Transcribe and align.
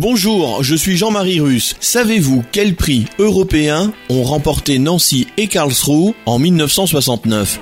Bonjour, 0.00 0.62
je 0.62 0.74
suis 0.74 0.96
Jean-Marie 0.96 1.40
Russe. 1.40 1.76
Savez-vous 1.78 2.42
quel 2.52 2.74
prix 2.74 3.04
européen 3.18 3.92
ont 4.08 4.22
remporté 4.22 4.78
Nancy 4.78 5.26
et 5.36 5.46
Karlsruhe 5.46 6.14
en 6.24 6.38
1969 6.38 7.60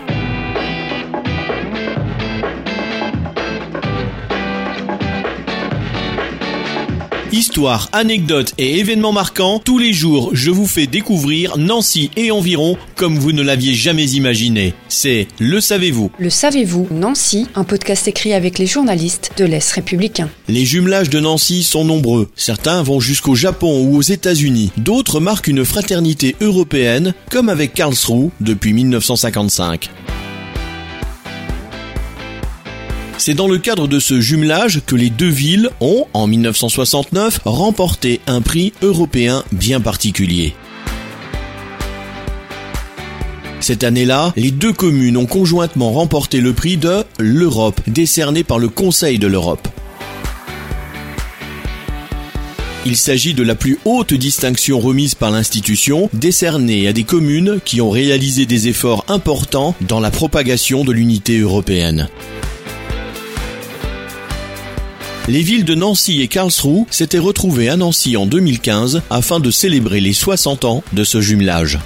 Histoire, 7.30 7.91
anecdotes 7.92 8.55
et 8.56 8.78
événements 8.78 9.12
marquants, 9.12 9.60
tous 9.62 9.78
les 9.78 9.92
jours 9.92 10.30
je 10.32 10.50
vous 10.50 10.66
fais 10.66 10.87
découvrir 10.87 11.59
Nancy 11.59 12.10
et 12.16 12.30
environ 12.30 12.78
comme 12.96 13.18
vous 13.18 13.32
ne 13.32 13.42
l'aviez 13.42 13.74
jamais 13.74 14.06
imaginé. 14.12 14.73
C'est 14.88 15.28
Le 15.38 15.60
Savez-vous 15.60 16.10
Le 16.18 16.30
savez-vous, 16.30 16.88
Nancy, 16.91 17.46
un 17.54 17.64
podcast 17.64 18.09
écrit 18.09 18.32
avec 18.32 18.59
les 18.59 18.66
journalistes 18.66 19.32
de 19.37 19.45
l'Est 19.45 19.70
républicain. 19.73 20.30
Les 20.48 20.64
jumelages 20.64 21.10
de 21.10 21.20
Nancy 21.20 21.64
sont 21.64 21.84
nombreux. 21.84 22.30
Certains 22.34 22.82
vont 22.82 22.98
jusqu'au 22.98 23.35
Japon 23.35 23.85
ou 23.85 23.98
aux 23.98 24.02
États-Unis. 24.02 24.73
D'autres 24.79 25.20
marquent 25.20 25.48
une 25.48 25.66
fraternité 25.66 26.35
européenne, 26.40 27.13
comme 27.30 27.51
avec 27.51 27.74
Karlsruhe 27.74 28.30
depuis 28.40 28.73
1955. 28.73 29.90
C'est 33.19 33.35
dans 33.35 33.49
le 33.49 33.59
cadre 33.59 33.88
de 33.88 33.99
ce 33.99 34.21
jumelage 34.21 34.80
que 34.87 34.95
les 34.95 35.11
deux 35.11 35.29
villes 35.29 35.71
ont, 35.80 36.07
en 36.15 36.29
1969, 36.29 37.41
remporté 37.45 38.21
un 38.29 38.41
prix 38.41 38.73
européen 38.80 39.43
bien 39.51 39.80
particulier. 39.80 40.55
Cette 43.59 43.83
année-là, 43.83 44.33
les 44.37 44.52
deux 44.52 44.73
communes 44.73 45.16
ont 45.16 45.27
conjointement 45.27 45.91
remporté 45.91 46.41
le 46.41 46.52
prix 46.52 46.77
de 46.77 47.05
l'Europe, 47.19 47.80
décerné 47.88 48.45
par 48.45 48.60
le 48.60 48.69
Conseil 48.69 49.19
de 49.19 49.27
l'Europe. 49.27 49.66
Il 52.87 52.97
s'agit 52.97 53.35
de 53.35 53.43
la 53.43 53.57
plus 53.57 53.79
haute 53.85 54.15
distinction 54.15 54.79
remise 54.79 55.16
par 55.16 55.32
l'institution, 55.32 56.09
décernée 56.13 56.87
à 56.87 56.93
des 56.93 57.03
communes 57.03 57.59
qui 57.65 57.80
ont 57.80 57.91
réalisé 57.91 58.47
des 58.47 58.69
efforts 58.69 59.05
importants 59.09 59.75
dans 59.80 59.99
la 59.99 60.13
propagation 60.13 60.85
de 60.85 60.93
l'unité 60.93 61.41
européenne. 61.41 62.09
Les 65.28 65.43
villes 65.43 65.66
de 65.66 65.75
Nancy 65.75 66.22
et 66.22 66.28
Karlsruhe 66.28 66.87
s'étaient 66.91 67.19
retrouvées 67.19 67.69
à 67.69 67.76
Nancy 67.76 68.16
en 68.16 68.25
2015 68.25 69.03
afin 69.10 69.41
de 69.41 69.50
célébrer 69.50 70.00
les 70.00 70.15
60 70.15 70.65
ans 70.65 70.82
de 70.94 71.04
ce 71.04 71.20
jumelage. 71.20 71.78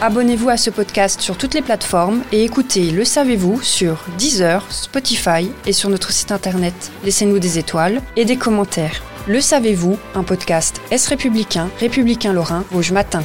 Abonnez-vous 0.00 0.48
à 0.48 0.56
ce 0.56 0.70
podcast 0.70 1.20
sur 1.20 1.36
toutes 1.36 1.54
les 1.54 1.62
plateformes 1.62 2.22
et 2.30 2.44
écoutez 2.44 2.92
Le 2.92 3.04
Savez-vous 3.04 3.60
sur 3.60 4.04
Deezer, 4.16 4.64
Spotify 4.70 5.50
et 5.66 5.72
sur 5.72 5.90
notre 5.90 6.12
site 6.12 6.30
internet. 6.30 6.92
Laissez-nous 7.04 7.40
des 7.40 7.58
étoiles 7.58 8.00
et 8.14 8.24
des 8.24 8.36
commentaires. 8.36 9.02
Le 9.26 9.40
Savez-vous, 9.40 9.98
un 10.14 10.22
podcast 10.22 10.80
Est 10.92 11.04
républicain, 11.08 11.68
républicain 11.80 12.32
lorrain, 12.32 12.64
Rouge 12.70 12.92
Matin. 12.92 13.24